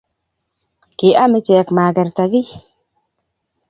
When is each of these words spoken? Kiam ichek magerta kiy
Kiam 0.99 1.31
ichek 1.39 1.67
magerta 1.75 2.23
kiy 2.31 2.49